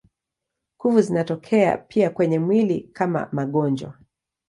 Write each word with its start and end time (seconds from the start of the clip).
Kuvu 0.77 1.01
zinatokea 1.01 1.77
pia 1.77 2.09
kwenye 2.09 2.39
mwili 2.39 2.81
kama 2.93 3.29
magonjwa. 3.31 3.97